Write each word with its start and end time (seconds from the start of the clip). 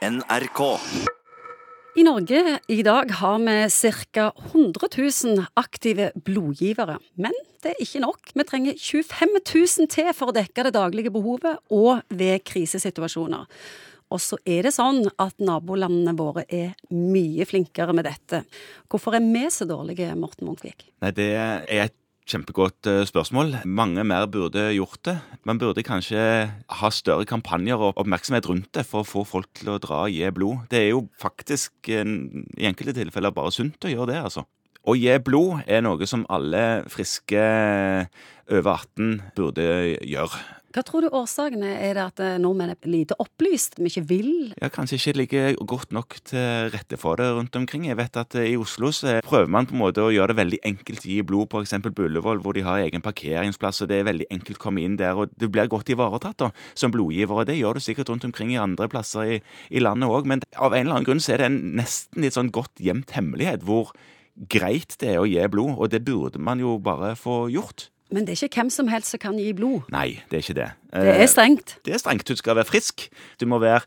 NRK. 0.00 0.60
I 2.00 2.02
Norge 2.06 2.58
i 2.72 2.82
dag 2.82 3.10
har 3.18 3.38
vi 3.44 3.56
ca. 4.14 4.32
100 4.52 4.88
000 4.96 5.42
aktive 5.60 6.06
blodgivere. 6.24 6.96
Men 7.20 7.36
det 7.60 7.74
er 7.74 7.82
ikke 7.84 8.00
nok. 8.06 8.32
Vi 8.32 8.46
trenger 8.48 8.78
25 8.80 9.36
000 9.44 9.90
til 9.92 10.08
for 10.16 10.32
å 10.32 10.36
dekke 10.38 10.64
det 10.64 10.72
daglige 10.78 11.12
behovet, 11.12 11.60
og 11.68 12.00
ved 12.08 12.40
krisesituasjoner. 12.48 13.44
Og 14.10 14.24
så 14.24 14.40
er 14.48 14.64
det 14.64 14.72
sånn 14.74 15.04
at 15.20 15.36
nabolandene 15.44 16.16
våre 16.16 16.46
er 16.48 16.72
mye 16.96 17.44
flinkere 17.46 17.92
med 17.94 18.08
dette. 18.08 18.40
Hvorfor 18.88 19.20
er 19.20 19.26
vi 19.28 19.44
så 19.52 19.68
dårlige, 19.68 20.08
Morten 20.16 20.48
Munkvik? 20.48 20.88
Nei, 21.04 21.12
Det 21.12 21.28
er 21.36 21.68
et 21.90 21.99
kjempegodt 22.30 22.88
eh, 22.90 23.02
spørsmål. 23.08 23.58
Mange 23.66 24.04
mer 24.06 24.28
burde 24.30 24.68
gjort 24.76 25.02
det. 25.08 25.16
Man 25.48 25.60
burde 25.60 25.84
kanskje 25.86 26.22
ha 26.50 26.92
større 26.94 27.26
kampanjer 27.28 27.80
og 27.80 27.98
oppmerksomhet 28.00 28.48
rundt 28.50 28.70
det 28.76 28.86
for 28.88 29.02
å 29.02 29.08
få 29.08 29.24
folk 29.28 29.50
til 29.58 29.72
å 29.74 29.80
dra 29.82 30.04
og 30.06 30.14
gi 30.14 30.30
blod. 30.34 30.64
Det 30.72 30.84
er 30.84 30.88
jo 30.92 31.04
faktisk 31.20 31.90
i 31.90 32.00
enkelte 32.70 32.96
tilfeller 33.00 33.34
bare 33.34 33.54
sunt 33.54 33.84
å 33.84 33.92
gjøre 33.92 34.12
det, 34.12 34.22
altså. 34.30 34.46
Å 34.88 34.94
gi 34.96 35.12
blod 35.20 35.66
er 35.68 35.82
noe 35.84 36.06
som 36.08 36.24
alle 36.32 36.86
friske 36.88 37.42
over 38.50 38.72
18 38.72 39.20
burde 39.36 39.66
gjøre. 40.08 40.40
Hva 40.70 40.84
tror 40.86 41.02
du 41.02 41.14
årsaken 41.18 41.64
er? 41.66 41.80
Er 41.82 41.96
det 41.98 42.02
at 42.04 42.20
eh, 42.22 42.36
nordmenn 42.38 42.70
er 42.70 42.86
lite 42.86 43.16
opplyst, 43.18 43.74
vi 43.80 43.90
ikke 43.90 44.04
vil? 44.06 44.28
Ja, 44.54 44.68
Kanskje 44.70 45.00
ikke 45.00 45.14
ligger 45.18 45.56
godt 45.66 45.90
nok 45.90 46.14
til 46.30 46.70
rette 46.70 46.94
for 47.00 47.18
det 47.18 47.26
rundt 47.34 47.58
omkring. 47.58 47.88
Jeg 47.88 47.98
vet 47.98 48.14
at 48.20 48.36
eh, 48.38 48.52
I 48.52 48.58
Oslo 48.60 48.92
så 48.94 49.16
prøver 49.26 49.50
man 49.50 49.66
på 49.66 49.74
en 49.74 49.82
måte 49.82 50.04
å 50.04 50.12
gjøre 50.14 50.30
det 50.30 50.38
veldig 50.38 50.60
enkelt 50.70 51.02
å 51.02 51.10
gi 51.10 51.16
blod, 51.26 51.50
f.eks. 51.50 51.74
på 51.88 52.06
Ullevål, 52.06 52.42
hvor 52.44 52.54
de 52.54 52.62
har 52.62 52.84
egen 52.84 53.02
parkeringsplass. 53.02 53.82
og 53.82 53.90
Det 53.90 53.98
er 53.98 54.06
veldig 54.12 54.30
enkelt 54.30 54.60
å 54.60 54.62
komme 54.62 54.86
inn 54.86 54.94
der, 55.00 55.18
og 55.18 55.34
du 55.34 55.48
blir 55.50 55.66
godt 55.74 55.90
ivaretatt 55.90 56.38
da, 56.44 56.52
som 56.78 56.94
blodgiver. 56.94 57.42
og 57.42 57.50
Det 57.50 57.58
gjør 57.58 57.74
du 57.80 57.84
sikkert 57.88 58.14
rundt 58.14 58.28
omkring 58.30 58.54
i 58.54 58.62
andre 58.62 58.86
plasser 58.92 59.26
i, 59.26 59.42
i 59.74 59.82
landet 59.82 60.06
òg, 60.06 60.30
men 60.30 60.46
av 60.54 60.70
en 60.70 60.86
eller 60.86 61.00
annen 61.00 61.10
grunn 61.10 61.24
så 61.24 61.34
er 61.34 61.42
det 61.42 61.50
en 61.50 61.60
nesten 61.82 62.22
litt 62.22 62.38
sånn 62.38 62.54
godt 62.54 62.78
gjemt 62.78 63.10
hemmelighet 63.18 63.66
hvor 63.66 63.90
greit 64.50 64.96
det 65.00 65.14
er 65.14 65.22
å 65.22 65.28
gi 65.28 65.46
blod, 65.52 65.76
og 65.78 65.90
det 65.92 66.04
burde 66.06 66.40
man 66.42 66.60
jo 66.62 66.78
bare 66.82 67.14
få 67.18 67.48
gjort. 67.52 67.88
Men 68.10 68.26
det 68.26 68.34
er 68.34 68.48
ikke 68.48 68.62
hvem 68.62 68.70
som 68.74 68.90
helst 68.90 69.14
som 69.14 69.22
kan 69.22 69.38
gi 69.38 69.52
blod. 69.54 69.86
Nei, 69.94 70.20
det 70.30 70.40
er 70.40 70.46
ikke 70.46 70.58
det. 70.58 70.70
Det 70.90 71.14
er 71.22 71.28
strengt. 71.30 71.76
Det 71.86 71.94
er 71.94 72.00
strengt. 72.02 72.26
Du 72.28 72.36
skal 72.36 72.56
være 72.58 72.66
frisk. 72.66 73.06
Du 73.40 73.46
må 73.46 73.60
være 73.62 73.80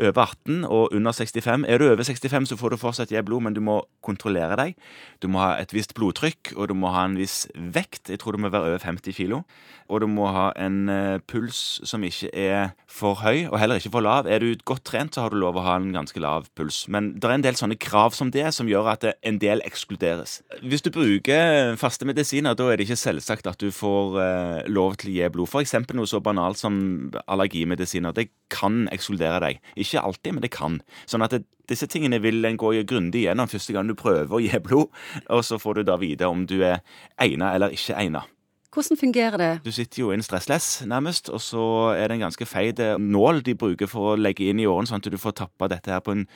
over 0.00 0.22
18 0.24 0.64
og 0.64 0.94
under 0.94 1.12
65. 1.12 1.64
Er 1.68 1.78
du 1.78 1.86
over 1.86 2.02
65, 2.02 2.48
så 2.48 2.58
får 2.58 2.74
du 2.74 2.80
fortsatt 2.80 3.12
gi 3.14 3.22
blod, 3.22 3.44
men 3.46 3.54
du 3.54 3.60
må 3.62 3.80
kontrollere 4.02 4.56
deg. 4.58 4.74
Du 5.22 5.28
må 5.30 5.42
ha 5.42 5.54
et 5.62 5.74
visst 5.74 5.94
blodtrykk, 5.94 6.54
og 6.56 6.68
du 6.70 6.74
må 6.74 6.90
ha 6.94 7.04
en 7.06 7.18
viss 7.18 7.46
vekt. 7.54 8.10
Jeg 8.10 8.18
tror 8.22 8.34
du 8.34 8.42
må 8.42 8.50
være 8.50 8.72
over 8.72 8.82
50 8.84 9.14
kilo. 9.14 9.42
Og 9.88 10.02
du 10.02 10.08
må 10.10 10.26
ha 10.34 10.50
en 10.60 10.88
uh, 10.90 11.20
puls 11.30 11.80
som 11.88 12.02
ikke 12.04 12.28
er 12.34 12.74
for 12.90 13.22
høy, 13.22 13.46
og 13.48 13.58
heller 13.60 13.80
ikke 13.80 13.92
for 13.94 14.04
lav. 14.04 14.26
Er 14.28 14.42
du 14.42 14.50
godt 14.68 14.84
trent, 14.88 15.14
så 15.14 15.24
har 15.24 15.32
du 15.32 15.38
lov 15.40 15.56
å 15.56 15.64
ha 15.64 15.78
en 15.78 15.92
ganske 15.94 16.20
lav 16.20 16.50
puls. 16.58 16.82
Men 16.92 17.14
det 17.16 17.28
er 17.28 17.36
en 17.38 17.46
del 17.46 17.56
sånne 17.58 17.78
krav 17.80 18.16
som 18.16 18.32
det, 18.34 18.44
som 18.54 18.68
gjør 18.68 18.92
at 18.92 19.06
en 19.16 19.40
del 19.40 19.62
ekskluderes. 19.64 20.40
Hvis 20.60 20.84
du 20.84 20.90
bruker 20.92 21.78
faste 21.80 22.08
medisiner, 22.08 22.58
da 22.58 22.68
er 22.68 22.76
det 22.78 22.88
ikke 22.88 23.00
selvsagt 23.00 23.48
at 23.48 23.62
du 23.62 23.70
får 23.74 24.18
uh, 24.18 24.68
lov 24.68 24.98
til 25.00 25.14
å 25.14 25.16
gi 25.16 25.32
blod. 25.32 25.52
For 25.54 25.64
eksempel 25.64 25.96
noe 25.98 26.10
så 26.10 26.20
banalt 26.24 26.47
som 26.56 27.12
allergimedisiner. 27.26 28.14
Det 28.16 28.30
kan 28.52 28.86
ekskludere 28.94 29.42
deg. 29.44 29.60
Ikke 29.76 30.00
alltid, 30.00 30.36
men 30.36 30.44
det 30.44 30.52
kan. 30.54 30.80
Sånn 31.10 31.26
at 31.26 31.36
det, 31.36 31.44
disse 31.68 31.88
tingene 31.90 32.22
vil 32.24 32.44
en 32.48 32.56
gå 32.56 32.72
grundig 32.88 33.26
gjennom 33.26 33.50
første 33.50 33.76
gang 33.76 33.90
du 33.90 33.96
prøver 33.98 34.32
å 34.32 34.40
gi 34.40 34.62
blod, 34.64 34.88
og 35.28 35.44
så 35.44 35.60
får 35.60 35.80
du 35.80 35.88
da 35.90 35.98
vite 36.00 36.28
om 36.28 36.46
du 36.48 36.62
er 36.62 36.80
egnet 37.20 37.58
eller 37.58 37.74
ikke 37.76 37.98
egnet. 37.98 38.34
Hvordan 38.68 38.98
fungerer 39.00 39.40
det? 39.40 39.52
Du 39.64 39.72
sitter 39.72 40.02
jo 40.02 40.10
i 40.12 40.16
en 40.18 40.22
stressless, 40.22 40.82
nærmest, 40.86 41.30
og 41.32 41.40
så 41.40 41.62
er 41.96 42.08
det 42.08 42.18
en 42.18 42.26
ganske 42.26 42.46
feit 42.46 42.80
nål 43.00 43.40
de 43.42 43.54
bruker 43.56 43.88
for 43.88 44.12
å 44.12 44.18
legge 44.20 44.44
inn 44.50 44.60
i 44.60 44.68
åren, 44.68 44.86
sånn 44.86 45.00
at 45.00 45.08
du 45.08 45.16
får 45.18 45.38
tappa 45.40 45.70
dette 45.72 45.90
her 45.90 46.04
på 46.04 46.12
en 46.12 46.26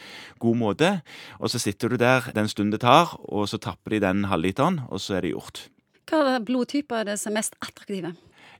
god 0.40 0.58
måte. 0.58 0.90
Og 1.38 1.52
så 1.52 1.60
sitter 1.60 1.92
du 1.92 2.00
der 2.00 2.32
den 2.34 2.48
stunden 2.48 2.72
det 2.72 2.80
tar, 2.86 3.12
og 3.28 3.46
så 3.52 3.60
tapper 3.60 3.94
de 3.94 4.02
den 4.06 4.24
halvliteren, 4.32 4.80
og 4.88 5.04
så 5.04 5.20
er 5.20 5.26
det 5.26 5.34
gjort. 5.34 5.66
Hva 6.08 6.40
blodtyper 6.42 7.02
er 7.02 7.12
det 7.12 7.20
som 7.20 7.30
er 7.30 7.42
mest 7.42 7.54
attraktive? 7.62 8.16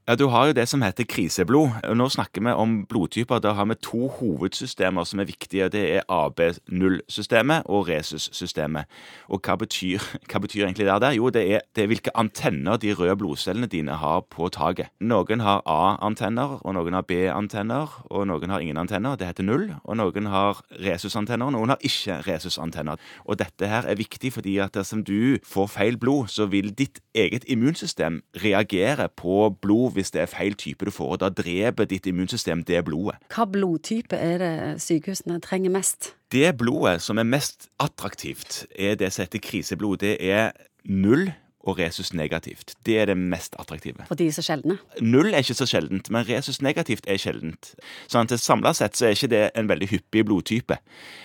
Ja, 0.08 0.16
Du 0.16 0.26
har 0.26 0.46
jo 0.46 0.52
det 0.52 0.64
som 0.68 0.82
heter 0.82 1.04
kriseblod. 1.06 1.68
Nå 1.94 2.08
snakker 2.10 2.42
vi 2.42 2.50
om 2.50 2.86
blodtyper. 2.90 3.38
Da 3.38 3.52
har 3.52 3.64
vi 3.70 3.74
to 3.74 4.08
hovedsystemer 4.08 5.04
som 5.04 5.20
er 5.20 5.24
viktige. 5.24 5.68
Det 5.68 5.82
er 5.94 6.02
AB0-systemet 6.10 7.62
og 7.66 7.86
resus-systemet. 7.88 8.84
Og 9.28 9.38
hva 9.46 9.54
betyr, 9.54 10.02
hva 10.30 10.41
betyr, 10.42 10.64
egentlig 10.64 10.88
det 10.88 10.96
der? 11.02 11.14
Jo, 11.14 11.30
det 11.30 11.44
er, 11.54 11.60
det 11.76 11.84
er, 11.84 11.86
hvilke 11.86 12.10
antenner 12.18 12.76
de 12.76 12.94
røde 12.98 13.14
blodcellene 13.16 13.66
dine 13.70 13.92
har 13.92 14.24
på 14.26 14.48
taket. 14.48 14.91
Noen 14.98 15.41
har 15.41 15.62
A-antenner, 15.70 16.58
og 16.66 16.74
noen 16.74 16.98
har 16.98 17.06
B-antenner, 17.06 17.94
og 18.10 18.26
noen 18.26 18.50
har 18.50 18.58
ingen 18.58 18.82
antenner. 18.82 19.14
Det 19.14 19.30
heter 19.30 19.46
null. 19.46 19.70
Og 19.84 19.96
noen 20.02 20.26
har 20.26 20.64
resus-antenner, 20.82 21.46
og 21.46 21.52
noen 21.52 21.76
har 21.76 21.78
ikke 21.78 22.18
resus-antenner. 22.26 22.98
Og 23.22 23.38
dette 23.38 23.70
her 23.70 23.86
er 23.86 24.02
viktig 24.02 24.34
fordi 24.34 24.58
at 24.58 24.74
dersom 24.74 25.06
du 25.06 25.38
får 25.46 25.70
feil 25.78 25.96
blod, 25.96 26.26
så 26.26 26.50
vil 26.50 26.74
ditt 26.74 26.98
eget 27.14 27.46
immunsystem 27.46 28.24
reagere 28.42 29.06
på 29.14 29.46
blod 29.62 29.91
hvis 29.94 30.12
det 30.14 30.25
er 30.25 30.30
feil 30.30 30.56
type 30.58 30.86
du 30.86 30.92
får. 30.94 31.14
og 31.16 31.20
Da 31.22 31.30
dreper 31.42 31.88
ditt 31.88 32.06
immunsystem 32.10 32.64
det 32.69 32.84
blodet. 32.86 33.19
Hva 33.32 33.47
blodtype 33.50 34.16
er 34.16 34.42
det 34.42 34.54
sykehusene 34.82 35.41
trenger 35.44 35.72
mest? 35.75 36.14
Det 36.32 36.50
blodet 36.58 37.00
som 37.04 37.20
er 37.20 37.28
mest 37.28 37.69
attraktivt, 37.82 38.64
er 38.78 38.97
det 38.97 39.12
som 39.12 39.26
heter 39.26 39.42
kriseblod. 39.44 40.00
Det 40.03 40.16
er 40.20 40.53
null 40.84 41.30
og 41.62 41.78
resus 41.78 42.12
negativt. 42.12 42.75
Det 42.86 42.98
er 42.98 43.06
det 43.06 43.16
mest 43.16 43.54
attraktive. 43.60 44.06
For 44.08 44.19
de 44.19 44.26
er 44.26 44.34
så 44.34 44.42
sjeldne? 44.42 44.78
Null 45.00 45.30
er 45.30 45.44
ikke 45.44 45.54
så 45.60 45.69
sjeldent, 45.69 46.10
men 46.10 46.26
resus 46.26 46.62
negativt 46.64 47.06
er 47.06 47.20
sjeldent. 47.22 47.74
Sånn 48.10 48.26
at 48.26 48.42
Samla 48.42 48.74
sett 48.74 48.98
så 48.98 49.09
er 49.09 49.16
ikke 49.16 49.30
det 49.30 49.44
en 49.59 49.70
veldig 49.70 49.91
hyppig 49.92 50.26
blodtype. 50.26 50.78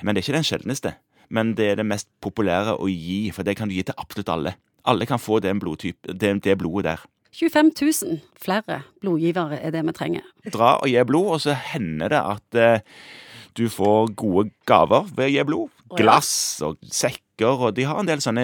Men 0.04 0.14
det 0.14 0.22
er 0.22 0.28
ikke 0.28 0.38
den 0.38 0.50
sjeldneste. 0.52 0.94
Men 1.34 1.56
det 1.58 1.72
er 1.72 1.80
det 1.80 1.88
mest 1.88 2.08
populære 2.24 2.78
å 2.78 2.88
gi, 2.88 3.32
for 3.36 3.48
det 3.48 3.58
kan 3.60 3.70
du 3.70 3.76
gi 3.76 3.84
til 3.88 3.98
absolutt 3.98 4.32
alle. 4.32 4.56
Alle 4.88 5.08
kan 5.10 5.20
få 5.20 5.42
det, 5.44 5.52
det, 6.08 6.32
det 6.44 6.58
blodet 6.60 6.86
der. 6.88 7.08
25 7.38 7.72
000 7.78 8.20
flere 8.42 8.82
blodgivere 9.02 9.60
er 9.62 9.74
det 9.76 9.84
vi 9.86 9.94
trenger. 9.94 10.26
Dra 10.54 10.76
og 10.82 10.90
gi 10.90 11.04
blod, 11.06 11.32
og 11.36 11.42
så 11.44 11.54
hender 11.54 12.10
det 12.14 12.22
at 12.22 12.58
eh, 12.58 12.80
du 13.58 13.68
får 13.70 14.14
gode 14.18 14.50
gaver 14.70 15.06
ved 15.14 15.28
å 15.28 15.34
gi 15.36 15.46
blod. 15.46 15.74
Glass 15.98 16.32
og 16.66 16.82
sekker, 16.92 17.62
og 17.70 17.76
de 17.78 17.86
har 17.88 18.02
en 18.02 18.10
del 18.10 18.24
sånne 18.24 18.44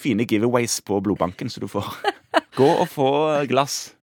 fine 0.00 0.24
giveaways 0.24 0.80
på 0.86 0.98
blodbanken, 1.04 1.52
så 1.52 1.60
du 1.60 1.68
får 1.70 1.86
gå 2.58 2.70
og 2.72 2.86
få 2.88 3.10
glass. 3.50 3.92